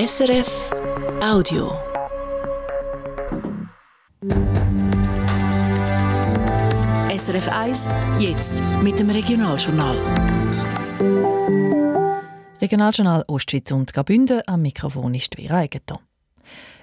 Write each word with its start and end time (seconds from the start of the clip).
SRF 0.00 0.70
Audio. 1.20 1.76
SRF 7.10 7.48
1, 7.48 7.88
jetzt 8.20 8.62
mit 8.84 8.96
dem 9.00 9.10
Regionaljournal. 9.10 9.96
Regionaljournal 12.60 13.24
Ostschweiz 13.26 13.72
und 13.72 13.92
Graubünden 13.92 14.40
am 14.46 14.62
Mikrofon 14.62 15.14
ist 15.14 15.34
Vera 15.34 15.56
Eigentor. 15.56 16.00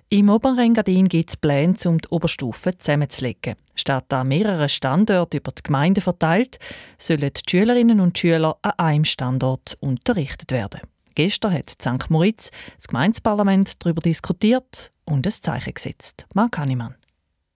Im 0.09 0.29
Oberengadin 0.29 1.07
gibt 1.07 1.29
es 1.29 1.37
Pläne, 1.37 1.77
um 1.85 1.99
die 1.99 2.09
Oberstufe 2.09 2.77
zusammenzulegen. 2.77 3.55
Statt 3.75 4.11
an 4.11 4.27
mehreren 4.27 4.67
Standorten 4.67 5.37
über 5.37 5.53
die 5.53 5.63
Gemeinde 5.63 6.01
verteilt, 6.01 6.59
sollen 6.97 7.31
die 7.31 7.49
Schülerinnen 7.49 8.01
und 8.01 8.19
Schüler 8.19 8.57
an 8.61 8.73
einem 8.75 9.05
Standort 9.05 9.77
unterrichtet 9.79 10.51
werden. 10.51 10.81
Gestern 11.15 11.53
hat 11.53 11.69
St. 11.69 12.09
Moritz 12.09 12.51
das 12.75 12.87
Gemeindeparlament 12.87 13.83
darüber 13.83 14.01
diskutiert 14.01 14.91
und 15.05 15.25
ein 15.25 15.31
Zeichen 15.31 15.73
gesetzt. 15.73 16.25
Marc 16.33 16.57
Hannemann. 16.57 16.95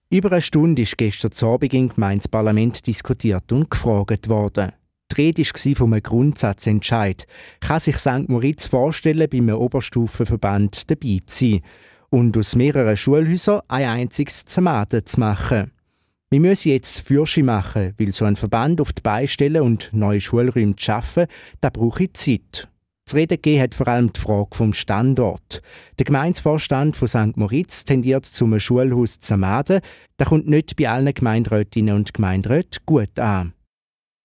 Über 0.08 0.32
eine 0.32 0.42
Stunde 0.42 0.82
ist 0.82 0.98
gestern 0.98 1.30
Abend 1.48 1.72
im 1.74 1.88
Gemeindeparlament 1.90 2.86
diskutiert 2.86 3.52
und 3.52 3.70
gefragt 3.70 4.28
worden. 4.28 4.72
Die 5.12 5.22
Rede 5.22 5.42
war 5.42 5.76
von 5.76 5.92
einem 5.92 6.02
Grundsatzentscheid. 6.02 7.26
Kann 7.60 7.80
sich 7.80 7.96
St. 7.96 8.28
Moritz 8.28 8.66
vorstellen, 8.66 9.28
bei 9.30 9.38
einem 9.38 9.56
Oberstufenverband 9.56 10.90
dabei 10.90 11.18
zu 11.26 11.50
sein 11.50 11.60
und 12.10 12.36
aus 12.36 12.56
mehreren 12.56 12.96
Schulhäusern 12.96 13.60
ein 13.68 13.86
einziges 13.86 14.44
Zamaden 14.46 15.04
zu 15.04 15.20
machen? 15.20 15.72
Wir 16.30 16.40
müssen 16.40 16.70
jetzt 16.70 17.00
Fürsche 17.00 17.42
machen, 17.42 17.92
weil 17.98 18.12
so 18.12 18.24
ein 18.24 18.36
Verband 18.36 18.80
auf 18.80 18.92
die 18.92 19.02
Beine 19.02 19.26
stellen 19.26 19.62
und 19.62 19.92
neue 19.92 20.20
Schulräume 20.20 20.76
zu 20.76 20.84
schaffen, 20.84 21.26
da 21.60 21.70
brauche 21.70 22.04
ich 22.04 22.14
Zeit. 22.14 22.69
Zu 23.10 23.16
reden 23.16 23.38
gegeben 23.42 23.60
hat 23.60 23.74
vor 23.74 23.88
allem 23.88 24.12
die 24.12 24.20
Frage 24.20 24.50
vom 24.52 24.72
Standort. 24.72 25.62
Der 25.98 26.04
Gemeindevorstand 26.04 26.96
von 26.96 27.08
St. 27.08 27.36
Moritz 27.36 27.84
tendiert 27.84 28.24
zum 28.24 28.56
Schulhaus 28.60 29.18
Zamaden. 29.18 29.80
Das 30.16 30.28
kommt 30.28 30.46
nicht 30.46 30.76
bei 30.76 30.88
allen 30.88 31.12
Gemeinderätinnen 31.12 31.96
und 31.96 32.14
Gemeinderäten 32.14 32.78
gut 32.86 33.18
an. 33.18 33.52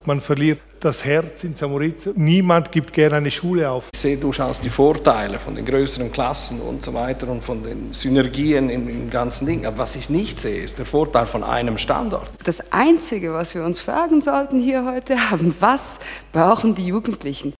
Man 0.06 0.22
verliert 0.22 0.59
das 0.81 1.03
Herz 1.03 1.44
in 1.45 1.56
Samoritz. 1.56 2.09
Niemand 2.13 2.72
gibt 2.72 2.94
gerne 2.94 3.16
eine 3.16 3.31
Schule 3.31 3.72
auf. 3.72 3.89
Ich 3.91 4.00
sehe 4.00 4.17
durchaus 4.17 4.59
die 4.59 4.69
Vorteile 4.69 5.39
von 5.39 5.56
den 5.56 5.66
größeren 5.66 6.11
Klassen 6.11 6.61
und 6.61 6.83
so 6.83 6.94
weiter 6.94 7.28
und 7.28 7.44
von 7.44 7.63
den 7.63 7.91
Synergien 7.91 8.69
im 8.69 9.09
ganzen 9.09 9.47
Ding. 9.47 9.66
Aber 9.66 9.80
was 9.80 9.95
ich 9.95 10.11
nicht 10.11 10.39
sehe, 10.39 10.61
ist 10.61 10.78
der 10.78 10.86
Vorteil 10.86 11.25
von 11.25 11.44
einem 11.44 11.80
Standort. 11.80 12.30
Das 12.44 12.72
Einzige, 12.72 13.33
was 13.33 13.56
wir 13.56 13.63
uns 13.63 13.81
fragen 13.81 14.22
sollten 14.22 14.59
hier 14.59 14.86
heute 14.86 15.17
haben, 15.31 15.56
was 15.59 16.00
brauchen 16.31 16.75
die 16.75 16.86
Jugendlichen? 16.86 17.56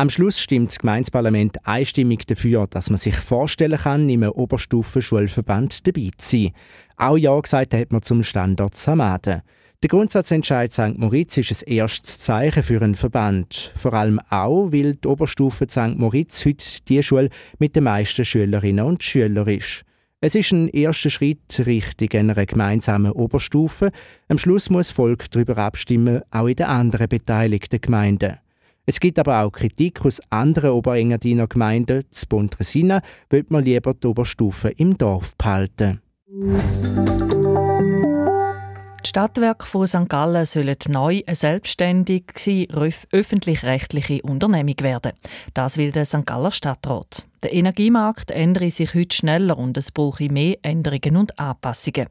Am 0.00 0.10
Schluss 0.10 0.38
stimmt 0.38 0.70
das 0.70 0.78
Gemeindeparlament 0.78 1.56
einstimmig 1.66 2.24
dafür, 2.24 2.68
dass 2.68 2.88
man 2.88 2.98
sich 2.98 3.16
vorstellen 3.16 3.80
kann, 3.80 4.08
im 4.08 4.22
Oberstufenschulverband 4.22 5.88
dabei 5.88 6.10
zu 6.16 6.36
sein. 6.36 6.52
Auch 6.96 7.16
Ja 7.16 7.40
gesagt 7.40 7.74
hat 7.74 7.90
man 7.90 8.02
zum 8.02 8.22
Standort 8.22 8.76
Samaden. 8.76 9.42
Der 9.82 9.88
Grundsatzentscheid 9.88 10.72
St. 10.72 10.96
Moritz 10.98 11.36
ist 11.36 11.66
ein 11.66 11.72
erstes 11.72 12.20
Zeichen 12.20 12.62
für 12.62 12.80
einen 12.80 12.94
Verband. 12.94 13.72
Vor 13.74 13.92
allem 13.92 14.20
auch, 14.30 14.70
weil 14.70 14.94
die 14.94 15.08
Oberstufe 15.08 15.66
St. 15.68 15.96
Moritz 15.96 16.44
heute 16.44 16.64
die 16.86 17.02
Schule 17.02 17.30
mit 17.58 17.74
den 17.74 17.82
meisten 17.82 18.24
Schülerinnen 18.24 18.84
und 18.84 19.02
Schülern 19.02 19.48
ist. 19.48 19.82
Es 20.20 20.36
ist 20.36 20.52
ein 20.52 20.68
erster 20.68 21.10
Schritt 21.10 21.66
Richtung 21.66 22.10
einer 22.12 22.46
gemeinsamen 22.46 23.10
Oberstufe. 23.10 23.90
Am 24.28 24.38
Schluss 24.38 24.70
muss 24.70 24.86
das 24.86 24.94
Volk 24.94 25.28
darüber 25.32 25.58
abstimmen, 25.58 26.22
auch 26.30 26.46
in 26.46 26.54
den 26.54 26.66
anderen 26.66 27.08
beteiligten 27.08 27.80
Gemeinden. 27.80 28.38
Es 28.88 29.00
gibt 29.00 29.18
aber 29.18 29.44
auch 29.44 29.50
Kritik 29.50 30.02
aus 30.06 30.18
anderen 30.30 30.70
Oberengadiner 30.70 31.46
Gemeinden. 31.46 32.10
Zu 32.10 32.26
Pontresina 32.26 33.02
wird 33.28 33.50
man 33.50 33.62
lieber 33.62 33.92
die 33.92 34.06
Oberstufe 34.06 34.70
im 34.70 34.96
Dorf 34.96 35.36
behalten. 35.36 36.00
Die 39.04 39.06
Stadtwerke 39.06 39.66
von 39.66 39.86
St. 39.86 40.08
Gallen 40.08 40.46
sollen 40.46 40.78
neu 40.88 41.20
eine 41.26 41.36
selbstständige 41.36 42.66
öffentlich-rechtliche 43.12 44.22
Unternehmung 44.22 44.80
werden. 44.80 45.12
Das 45.52 45.76
will 45.76 45.92
der 45.92 46.06
St. 46.06 46.24
Galler 46.24 46.52
Stadtrat. 46.52 47.26
Der 47.42 47.52
Energiemarkt 47.52 48.30
ändere 48.30 48.70
sich 48.70 48.94
heute 48.94 49.14
schneller 49.14 49.58
und 49.58 49.76
es 49.76 49.92
brauche 49.92 50.32
mehr 50.32 50.56
Änderungen 50.62 51.18
und 51.18 51.38
Anpassungen. 51.38 52.08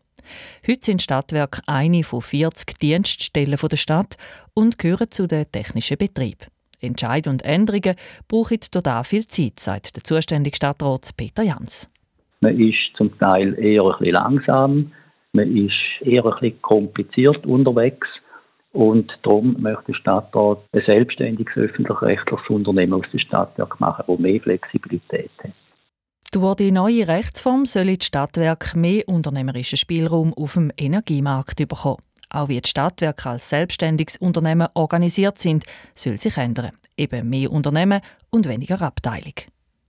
Heute 0.68 0.86
sind 0.86 1.02
Stadtwerke 1.02 1.62
eine 1.66 2.04
von 2.04 2.22
40 2.22 2.78
Dienststellen 2.78 3.58
der 3.60 3.78
Stadt 3.78 4.16
und 4.54 4.78
gehören 4.78 5.10
zu 5.10 5.26
den 5.26 5.52
technischen 5.52 5.98
Betrieben. 5.98 6.46
Entscheid 6.80 7.28
und 7.28 7.44
Änderungen 7.44 7.96
brauchen 8.28 8.60
da 8.72 9.04
viel 9.04 9.26
Zeit, 9.28 9.60
sagt 9.60 9.96
der 9.96 10.04
zuständige 10.04 10.56
Stadtrat 10.56 11.10
Peter 11.18 11.44
Jans. 11.44 11.90
Man 12.42 12.60
ist 12.60 12.78
zum 12.96 13.18
Teil 13.18 13.58
eher 13.58 13.84
ein 13.84 13.98
bisschen 13.98 14.14
langsam, 14.14 14.92
man 15.34 15.56
ist 15.58 15.74
eher 16.02 16.26
ein 16.26 16.32
bisschen 16.32 16.62
kompliziert 16.62 17.46
unterwegs 17.46 18.08
und 18.74 19.12
darum 19.24 19.56
möchte 19.60 19.92
der 19.92 19.94
Stadtrat 19.96 20.60
ein 20.72 20.84
selbstständiges 20.86 21.56
öffentlich-rechtliches 21.56 22.50
Unternehmen 22.50 22.94
aus 22.94 23.06
der 23.12 23.20
Stadtwerk 23.20 23.80
machen, 23.80 24.04
das 24.08 24.20
mehr 24.20 24.40
Flexibilität 24.40 25.32
hat. 25.44 25.52
Durch 26.32 26.56
die 26.56 26.72
neue 26.72 27.08
Rechtsform 27.08 27.66
sollen 27.66 27.98
die 27.98 28.06
Stadtwerke 28.06 28.78
mehr 28.78 29.08
unternehmerischen 29.08 29.78
Spielraum 29.78 30.34
auf 30.34 30.54
dem 30.54 30.72
Energiemarkt 30.78 31.58
bekommen. 31.58 32.04
Auch 32.30 32.50
wie 32.50 32.60
die 32.60 32.70
Stadtwerke 32.70 33.30
als 33.30 33.50
selbstständiges 33.50 34.18
Unternehmen 34.18 34.68
organisiert 34.74 35.38
sind, 35.38 35.64
soll 35.96 36.18
sich 36.18 36.38
ändern. 36.38 36.72
Eben 36.98 37.30
mehr 37.30 37.52
Unternehmen 37.52 38.02
und 38.32 38.50
weniger 38.50 38.82
Abteilung. 38.82 39.34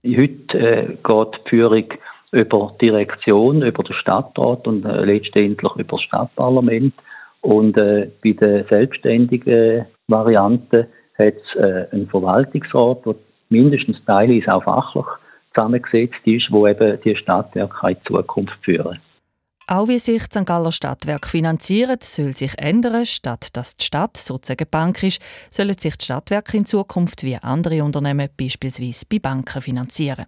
Heute 0.05 0.57
äh, 0.57 0.97
geht 1.03 1.35
die 1.45 1.49
Führung 1.49 1.85
über 2.31 2.75
Direktion, 2.81 3.61
über 3.61 3.83
den 3.83 3.95
Stadtrat 3.95 4.67
und 4.67 4.85
äh, 4.85 5.03
letztendlich 5.03 5.75
über 5.75 5.97
das 5.97 6.01
Stadtparlament. 6.03 6.93
Und 7.41 7.77
äh, 7.77 8.09
bei 8.23 8.31
der 8.31 8.65
selbstständigen 8.65 9.85
Variante 10.07 10.87
hat 11.17 11.33
es 11.35 11.59
äh, 11.59 11.87
einen 11.91 12.07
Verwaltungsrat, 12.07 13.05
der 13.05 13.15
mindestens 13.49 13.97
teilweise 14.05 14.53
auch 14.53 14.63
fachlich 14.63 15.05
zusammengesetzt 15.53 16.25
ist, 16.25 16.51
wo 16.51 16.67
eben 16.67 16.99
die 17.03 17.15
Stadtwerke 17.15 17.89
in 17.89 17.97
Zukunft 18.05 18.57
führen. 18.63 18.99
Auch 19.71 19.87
wie 19.87 19.99
sich 19.99 20.27
die 20.27 20.39
St. 20.39 20.47
Galler 20.47 20.71
Stadtwerk 20.71 21.27
finanziert, 21.27 22.03
soll 22.03 22.35
sich 22.35 22.57
ändern. 22.57 23.05
Statt 23.05 23.49
dass 23.53 23.77
die 23.77 23.85
Stadt 23.85 24.17
sozusagen 24.17 24.67
Bank 24.67 25.03
ist, 25.03 25.21
sollen 25.51 25.77
sich 25.77 25.95
die 25.95 26.05
Stadtwerke 26.05 26.57
in 26.57 26.65
Zukunft 26.65 27.21
wie 27.21 27.35
andere 27.35 27.83
Unternehmen 27.83 28.29
beispielsweise 28.35 29.05
bei 29.07 29.19
Banken 29.19 29.61
finanzieren. 29.61 30.25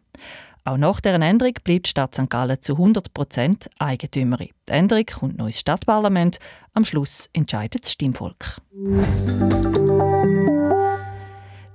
Auch 0.64 0.78
nach 0.78 1.02
dieser 1.02 1.20
Änderung 1.20 1.56
bleibt 1.64 1.88
die 1.88 1.90
Stadt 1.90 2.14
St. 2.14 2.30
Gallen 2.30 2.62
zu 2.62 2.74
100 2.74 3.16
Prozent 3.16 3.68
Eigentümerin. 3.80 4.50
Die 4.70 4.74
Änderung 4.74 5.06
kommt 5.08 5.40
noch 5.40 5.48
ins 5.48 5.60
Stadtparlament. 5.60 6.38
Am 6.76 6.86
Schluss 6.86 7.28
entscheidet 7.34 7.86
das 7.86 7.94
Stimmvolk. 7.94 8.62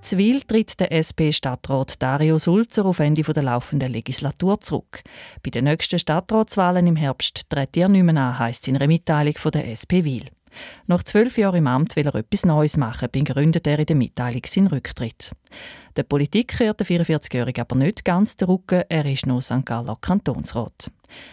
Zwil 0.06 0.42
tritt 0.42 0.78
der 0.78 0.92
SP-Stadtrat 0.92 2.00
Dario 2.00 2.38
Sulzer 2.38 2.84
auf 2.86 3.00
Ende 3.00 3.22
der 3.22 3.42
laufenden 3.42 3.90
Legislatur 3.90 4.60
zurück. 4.60 5.02
Bei 5.42 5.50
den 5.50 5.64
nächsten 5.64 5.98
Stadtratswahlen 5.98 6.86
im 6.86 6.94
Herbst 6.94 7.50
tritt 7.50 7.76
er 7.76 7.88
nicht 7.88 8.04
mehr 8.04 8.16
an, 8.16 8.38
heisst 8.38 8.68
in 8.68 8.76
einer 8.76 8.86
Mitteilung 8.86 9.34
von 9.34 9.50
der 9.50 9.66
SP 9.66 10.06
Wil. 10.06 10.22
Nach 10.86 11.02
zwölf 11.02 11.36
Jahren 11.38 11.56
im 11.56 11.66
Amt 11.66 11.96
will 11.96 12.06
er 12.06 12.14
etwas 12.14 12.46
Neues 12.46 12.76
machen, 12.76 13.08
begründet 13.10 13.66
er 13.66 13.80
in 13.80 13.86
der 13.86 13.96
Mitteilung 13.96 14.42
seinen 14.46 14.68
Rücktritt. 14.68 15.32
Der 15.96 16.04
Politik 16.04 16.56
kehrt 16.56 16.78
der 16.78 16.86
44-Jährige 16.86 17.62
aber 17.62 17.74
nicht 17.74 18.04
ganz 18.04 18.36
den 18.36 18.46
Rücken, 18.46 18.84
er 18.88 19.06
ist 19.06 19.26
noch 19.26 19.42
St. 19.42 19.64
Galler 19.64 19.96
Kantonsrat. 20.00 20.92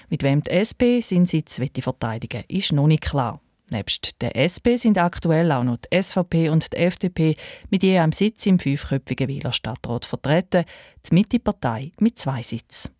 Mit 0.09 0.23
wem 0.23 0.43
die 0.43 0.49
SP 0.49 0.97
seinen 1.01 1.27
Sitz 1.27 1.61
verteidigen 1.79 2.43
will, 2.49 2.57
ist 2.57 2.71
noch 2.71 2.87
nicht 2.87 3.03
klar. 3.03 3.39
Nebst 3.71 4.21
der 4.21 4.35
SP 4.35 4.75
sind 4.75 4.97
aktuell 4.97 5.51
auch 5.51 5.63
noch 5.63 5.77
die 5.77 6.01
SVP 6.01 6.49
und 6.49 6.73
die 6.73 6.77
FDP 6.77 7.35
mit 7.69 7.83
je 7.83 7.97
einem 7.97 8.11
Sitz 8.11 8.45
im 8.45 8.59
fünfköpfigen 8.59 9.27
Wieler 9.27 9.51
Stadtrat 9.51 10.05
vertreten, 10.05 10.65
die 11.05 11.15
Mitte-Partei 11.15 11.91
mit 11.99 12.19
zwei 12.19 12.41
Sitzen. 12.41 12.91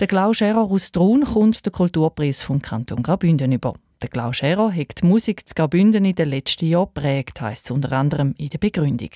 Der 0.00 0.06
Klaus 0.06 0.38
Scherer 0.38 0.70
aus 0.70 0.92
Trun 0.92 1.24
kommt 1.24 1.64
den 1.64 1.72
Kulturpreis 1.72 2.42
vom 2.42 2.60
Kanton 2.60 3.02
Graubünden 3.02 3.52
über. 3.52 3.74
Der 4.02 4.08
Klaus 4.08 4.38
Scherer 4.38 4.72
hat 4.74 5.00
die 5.00 5.06
Musik 5.06 5.48
zu 5.48 5.54
Graubünden 5.54 6.04
in 6.04 6.16
den 6.16 6.28
letzten 6.28 6.66
Jahren 6.66 6.92
prägt, 6.92 7.40
heisst 7.40 7.66
es 7.66 7.70
unter 7.70 7.92
anderem 7.92 8.34
in 8.36 8.48
der 8.48 8.58
Begründung. 8.58 9.10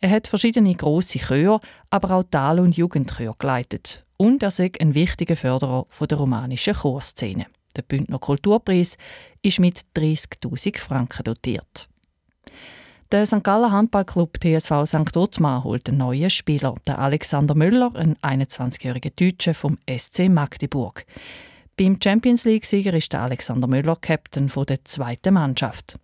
Er 0.00 0.10
hat 0.10 0.28
verschiedene 0.28 0.74
grosse 0.74 1.18
Chöre, 1.18 1.60
aber 1.88 2.16
auch 2.16 2.24
Tal- 2.30 2.60
und 2.60 2.76
Jugendchöre 2.76 3.34
geleitet. 3.38 4.04
Und 4.18 4.42
er 4.42 4.48
ist 4.48 4.60
ein 4.60 4.94
wichtiger 4.94 5.36
Förderer 5.36 5.86
der 6.08 6.18
romanischen 6.18 6.74
Chorszene. 6.74 7.46
Der 7.76 7.82
Bündner 7.82 8.18
Kulturpreis 8.18 8.96
ist 9.42 9.60
mit 9.60 9.80
30.000 9.96 10.78
Franken 10.78 11.24
dotiert. 11.24 11.88
Der 13.12 13.26
St. 13.26 13.44
Galler 13.44 13.70
Handballclub 13.70 14.38
TSV 14.40 14.86
St. 14.86 15.16
Ottmar 15.16 15.64
holt 15.64 15.86
einen 15.88 15.98
neuen 15.98 16.30
Spieler, 16.30 16.74
den 16.88 16.94
Alexander 16.94 17.54
Müller, 17.54 17.92
ein 17.94 18.16
21-jähriger 18.16 19.12
Deutscher 19.14 19.52
vom 19.52 19.76
SC 19.86 20.30
Magdeburg. 20.30 21.04
Beim 21.76 21.98
Champions 22.02 22.44
League-Sieger 22.44 22.94
ist 22.94 23.12
der 23.12 23.20
Alexander 23.20 23.66
Müller 23.66 23.96
Captain 23.96 24.50
der 24.66 24.84
zweiten 24.84 25.34
Mannschaft. 25.34 25.98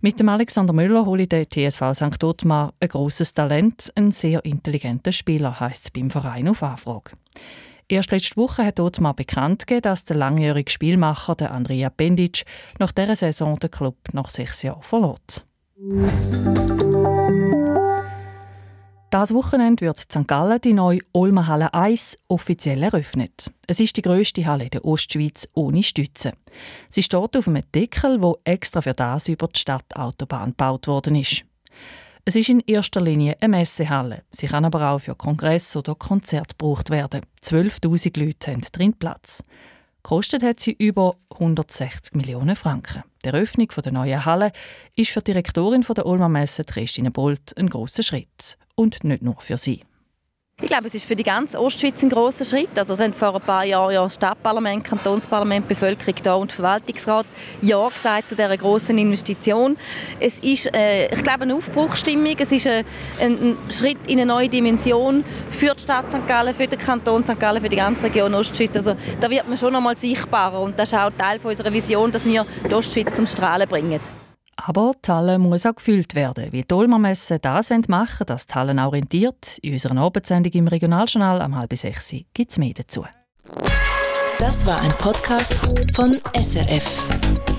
Mit 0.00 0.18
dem 0.18 0.28
Alexander 0.28 0.72
Müller 0.72 1.06
hole 1.06 1.26
der 1.26 1.48
TSV 1.48 1.94
St. 1.94 2.24
Ottmar 2.24 2.74
ein 2.80 2.88
grosses 2.88 3.32
Talent, 3.32 3.92
ein 3.94 4.10
sehr 4.10 4.44
intelligenter 4.44 5.12
Spieler, 5.12 5.60
heisst 5.60 5.84
es 5.84 5.90
beim 5.92 6.10
Verein 6.10 6.48
auf 6.48 6.62
Anfrage. 6.62 7.12
Erst 7.94 8.10
letzte 8.10 8.36
Woche 8.38 8.66
hat 8.66 8.80
Ottmar 8.80 9.14
bekannt 9.14 9.68
gegeben, 9.68 9.82
dass 9.82 10.04
der 10.04 10.16
langjährige 10.16 10.68
Spielmacher 10.68 11.36
der 11.36 11.52
Andrea 11.52 11.90
Bendic 11.90 12.44
nach 12.80 12.90
dieser 12.90 13.14
Saison 13.14 13.56
den 13.60 13.70
Club 13.70 13.94
nach 14.12 14.30
sechs 14.30 14.64
Jahren 14.64 14.82
verlässt. 14.82 15.46
Das 19.10 19.32
Wochenende 19.32 19.86
wird 19.86 20.02
in 20.12 20.22
St. 20.22 20.26
Gallen 20.26 20.60
die 20.60 20.72
neue 20.72 20.98
Olma 21.12 21.46
Halle 21.46 21.72
1 21.72 22.16
offiziell 22.26 22.82
eröffnet. 22.82 23.52
Es 23.68 23.78
ist 23.78 23.96
die 23.96 24.02
grösste 24.02 24.44
Halle 24.44 24.70
der 24.70 24.84
Ostschweiz 24.84 25.48
ohne 25.54 25.84
Stütze. 25.84 26.32
Sie 26.88 27.04
steht 27.04 27.36
auf 27.36 27.46
einem 27.46 27.62
Deckel, 27.72 28.20
wo 28.20 28.38
extra 28.42 28.80
für 28.80 28.94
das 28.94 29.28
über 29.28 29.46
die 29.46 29.60
Stadtautobahn 29.60 30.50
gebaut 30.50 30.88
worden 30.88 31.14
ist. 31.14 31.44
Es 32.26 32.36
ist 32.36 32.48
in 32.48 32.60
erster 32.60 33.02
Linie 33.02 33.36
eine 33.42 33.58
Messehalle. 33.58 34.22
Sie 34.30 34.46
kann 34.46 34.64
aber 34.64 34.88
auch 34.90 34.98
für 34.98 35.14
Kongress 35.14 35.76
oder 35.76 35.94
Konzert 35.94 36.58
gebraucht 36.58 36.88
werden. 36.88 37.20
12.000 37.42 38.18
Leute 38.18 38.50
haben 38.50 38.62
drin 38.72 38.94
Platz. 38.94 39.44
Kostet 40.02 40.42
hat 40.42 40.58
sie 40.58 40.72
über 40.72 41.16
160 41.32 42.14
Millionen 42.14 42.56
Franken. 42.56 43.02
Die 43.22 43.28
Eröffnung 43.28 43.68
der 43.68 43.92
neuen 43.92 44.24
Halle 44.24 44.52
ist 44.96 45.10
für 45.10 45.20
die 45.20 45.32
Direktorin 45.32 45.82
der 45.82 46.06
Ulmer 46.06 46.30
Messe, 46.30 46.64
Christine 46.64 47.10
Bolt, 47.10 47.54
ein 47.58 47.68
großer 47.68 48.02
Schritt 48.02 48.56
und 48.74 49.04
nicht 49.04 49.22
nur 49.22 49.38
für 49.40 49.58
sie. 49.58 49.82
Ich 50.64 50.68
glaube, 50.68 50.86
es 50.86 50.94
ist 50.94 51.04
für 51.04 51.16
die 51.16 51.24
ganze 51.24 51.60
Ostschweiz 51.60 52.02
ein 52.02 52.08
großer 52.08 52.44
Schritt. 52.44 52.78
Also 52.78 52.94
es 52.94 53.00
haben 53.00 53.12
vor 53.12 53.34
ein 53.34 53.40
paar 53.42 53.64
Jahren 53.64 53.92
ja 53.92 54.08
Stadtparlament, 54.08 54.84
Kantonsparlament, 54.84 55.68
Bevölkerung 55.68 56.14
da 56.22 56.36
und 56.36 56.52
Verwaltungsrat 56.52 57.26
ja 57.60 57.84
gesagt 57.86 58.28
zu 58.28 58.36
dieser 58.36 58.56
großen 58.56 58.96
Investition. 58.96 59.76
Es 60.20 60.38
ist, 60.38 60.74
äh, 60.74 61.12
ich 61.12 61.22
glaube, 61.22 61.42
eine 61.42 61.56
Aufbruchstimmung. 61.56 62.36
Es 62.38 62.50
ist 62.50 62.68
ein, 62.68 62.84
ein, 63.20 63.58
Schritt 63.68 64.06
in 64.06 64.20
eine 64.20 64.26
neue 64.26 64.48
Dimension 64.48 65.24
für 65.50 65.74
die 65.74 65.82
Stadt 65.82 66.10
St. 66.10 66.26
Gallen, 66.26 66.54
für 66.54 66.68
den 66.68 66.78
Kanton 66.78 67.24
St. 67.24 67.38
Gallen, 67.38 67.60
für 67.60 67.68
die 67.68 67.76
ganze 67.76 68.06
Region 68.06 68.32
Ostschweiz. 68.32 68.76
Also 68.76 68.96
da 69.20 69.28
wird 69.28 69.48
man 69.48 69.58
schon 69.58 69.72
noch 69.72 69.80
mal 69.80 69.96
sichtbarer 69.96 70.60
und 70.60 70.78
das 70.78 70.92
ist 70.92 70.98
auch 70.98 71.10
Teil 71.18 71.40
unserer 71.42 71.72
Vision, 71.72 72.10
dass 72.10 72.24
wir 72.24 72.46
die 72.70 72.74
Ostschweiz 72.74 73.12
zum 73.14 73.26
Strahlen 73.26 73.68
bringen. 73.68 74.00
Aber 74.56 74.92
die 75.04 75.10
Halle 75.10 75.38
muss 75.38 75.66
auch 75.66 75.74
gefüllt 75.74 76.14
werden. 76.14 76.52
Wie 76.52 76.62
die 76.62 76.74
Olmermesse 76.74 77.38
das 77.38 77.70
machen 77.70 77.88
wollen, 77.88 78.26
dass 78.26 78.46
die 78.46 78.54
Halle 78.54 78.84
auch 78.84 78.92
rentiert, 78.92 79.58
in 79.62 79.72
unserer 79.72 79.96
Abendsendung 79.98 80.52
im 80.52 80.68
Regionaljournal 80.68 81.42
am 81.42 81.56
halb 81.56 81.76
sechs 81.76 82.14
gibt 82.32 82.50
es 82.50 82.58
mehr 82.58 82.74
dazu. 82.74 83.04
Das 84.38 84.66
war 84.66 84.80
ein 84.80 84.92
Podcast 84.98 85.54
von 85.94 86.20
SRF. 86.34 87.53